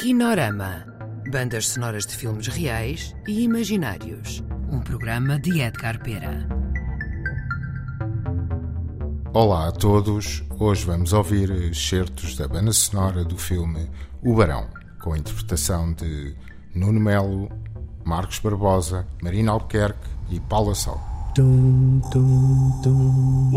[0.00, 0.86] Kinorama.
[1.30, 4.42] Bandas sonoras de filmes reais e imaginários.
[4.72, 6.48] Um programa de Edgar Pera.
[9.34, 10.42] Olá a todos.
[10.58, 13.90] Hoje vamos ouvir excertos da banda sonora do filme
[14.22, 14.68] O Barão,
[15.02, 16.34] com a interpretação de
[16.74, 17.50] Nuno Melo,
[18.02, 20.98] Marcos Barbosa, Marina Albuquerque e Paula Sol.
[21.34, 23.50] Tum, tum, tum.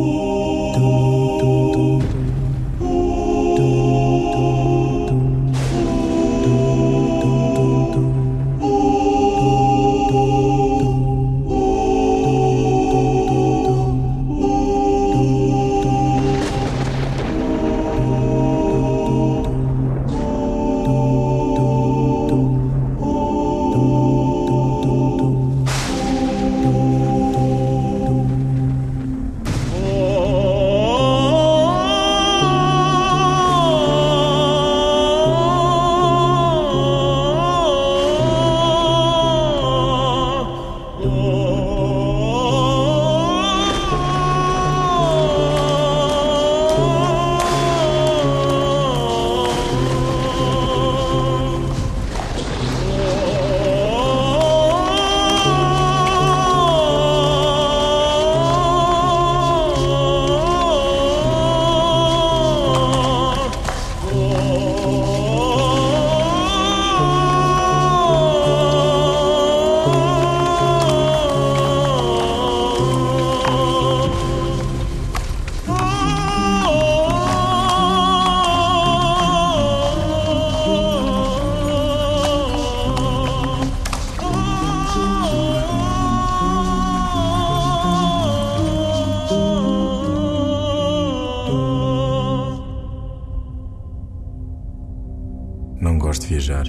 [95.84, 96.66] Não gosto de viajar.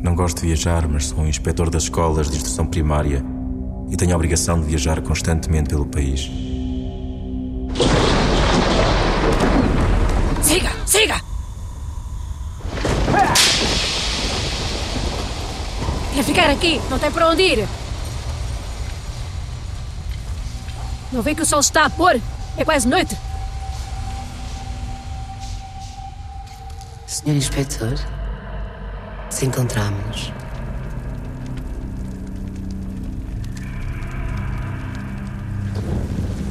[0.00, 3.20] Não gosto de viajar, mas sou um inspetor das escolas de instrução primária
[3.90, 6.30] e tenho a obrigação de viajar constantemente pelo país.
[10.40, 10.70] Siga!
[10.86, 11.20] Siga!
[16.14, 16.80] Quer ficar aqui?
[16.88, 17.68] Não tem para onde ir.
[21.10, 22.20] Não vê que o sol está a pôr?
[22.56, 23.16] É quase noite.
[27.22, 27.94] Senhor Inspetor,
[29.30, 30.32] se encontramos.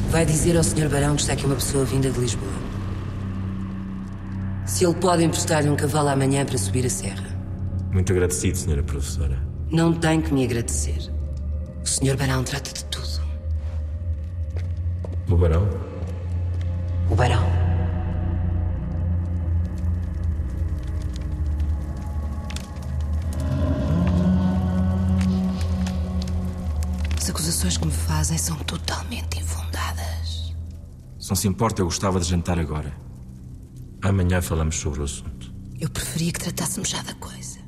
[0.09, 0.87] Vai dizer ao Sr.
[0.87, 2.53] Barão que está aqui uma pessoa vinda de Lisboa.
[4.65, 7.27] Se ele pode emprestar-lhe um cavalo amanhã para subir a serra.
[7.91, 9.37] Muito agradecido, senhora professora.
[9.69, 11.11] Não tem que me agradecer.
[11.83, 12.15] O Sr.
[12.15, 13.21] Barão trata de tudo.
[15.29, 15.67] O barão?
[17.09, 17.60] O Barão.
[27.21, 30.55] As acusações que me fazem são totalmente infundadas.
[31.19, 32.91] Se não se importa, eu gostava de jantar agora.
[34.01, 35.53] Amanhã falamos sobre o assunto.
[35.79, 37.59] Eu preferia que tratássemos já da coisa.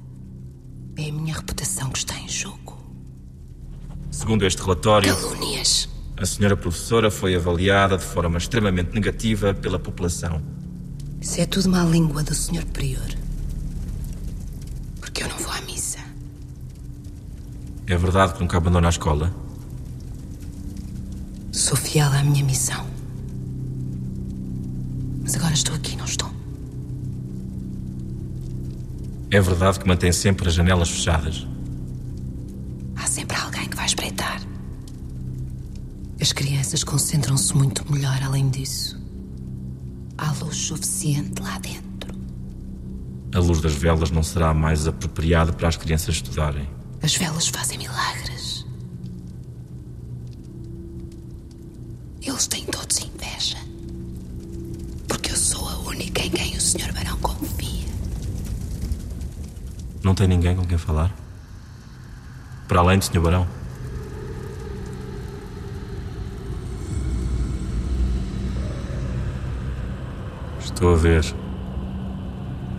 [0.97, 2.83] É a minha reputação que está em jogo.
[4.09, 5.87] Segundo este relatório, Calúnias.
[6.17, 10.41] a senhora professora foi avaliada de forma extremamente negativa pela população.
[11.21, 12.65] Isso é tudo má língua do Sr.
[12.73, 13.07] Prior.
[14.99, 15.99] Porque eu não vou à missa.
[17.85, 19.42] É verdade que nunca abandona a escola?
[21.73, 22.85] Sou fiel à minha missão.
[25.23, 26.29] Mas agora estou aqui, não estou?
[29.31, 31.47] É verdade que mantém sempre as janelas fechadas?
[32.95, 34.39] Há sempre alguém que vai espreitar.
[36.21, 39.01] As crianças concentram-se muito melhor além disso.
[40.15, 42.13] Há luz suficiente lá dentro.
[43.33, 46.69] A luz das velas não será mais apropriada para as crianças estudarem.
[47.01, 48.42] As velas fazem milagres.
[52.25, 53.57] Eles têm todos inveja.
[55.07, 56.93] Porque eu sou a única em quem o Sr.
[56.93, 57.87] Barão confia.
[60.01, 61.13] Não tem ninguém com quem falar?
[62.67, 63.19] Para além do Sr.
[63.19, 63.47] Barão?
[70.59, 71.25] Estou a ver.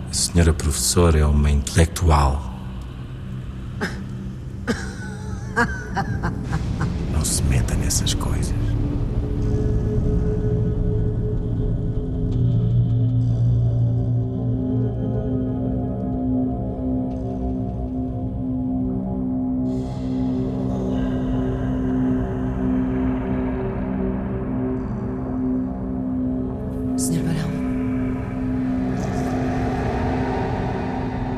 [0.09, 2.51] A senhora professora é uma intelectual.
[7.11, 8.64] Não se meta nessas coisas.
[26.97, 27.21] Sr.
[27.23, 27.55] Barão.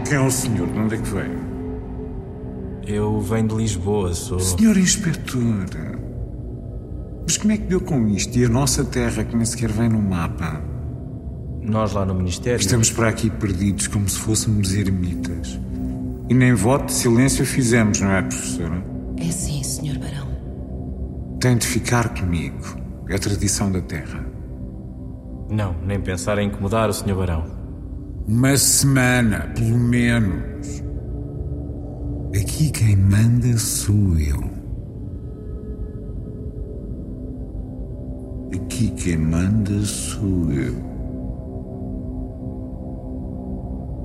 [0.07, 0.68] quem é o senhor?
[0.68, 1.48] De onde é que veio?
[2.86, 4.39] Eu venho de Lisboa, sou.
[4.39, 5.65] Senhor Inspetor.
[7.24, 8.38] Mas como é que deu com isto?
[8.38, 10.62] E a nossa terra que nem sequer vem no mapa?
[11.62, 12.59] Nós lá no Ministério.
[12.59, 15.59] Estamos para aqui perdidos como se fôssemos ermitas.
[16.30, 18.81] E nem voto de silêncio fizemos, não é, professora?
[19.18, 20.00] É sim, Sr.
[20.00, 20.27] Barão.
[21.42, 22.63] Tem de ficar comigo.
[23.09, 24.37] É a tradição da terra.
[25.50, 27.16] Não, nem pensar em incomodar o Sr.
[27.16, 27.46] Barão.
[28.28, 30.84] Uma semana, pelo menos.
[32.36, 34.44] Aqui quem manda sou eu.
[38.54, 40.88] Aqui quem manda sou eu.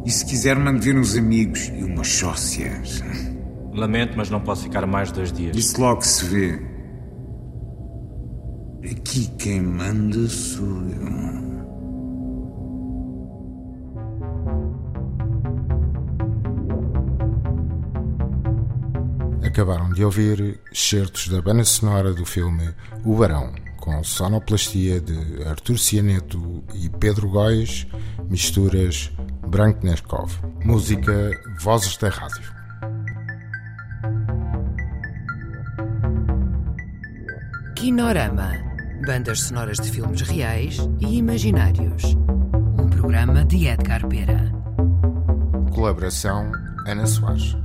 [0.04, 3.02] E se quiser, mande ver uns amigos e umas sócias.
[3.72, 5.56] Lamento, mas não posso ficar mais dois dias.
[5.56, 6.71] Isso logo se vê.
[8.84, 11.52] Aqui quem manda sou eu.
[19.46, 22.74] Acabaram de ouvir certos da banda sonora do filme
[23.04, 27.86] O Barão, com sonoplastia de Artur Cianeto e Pedro Góis,
[28.28, 29.12] misturas
[29.46, 30.32] Branco Neskov.
[30.64, 31.30] Música
[31.60, 32.52] Vozes da Rádio.
[37.76, 38.71] Kinorama.
[39.04, 42.04] Bandas sonoras de filmes reais e imaginários.
[42.78, 44.52] Um programa de Edgar Pera.
[45.74, 46.52] Colaboração
[46.86, 47.61] Ana Soares.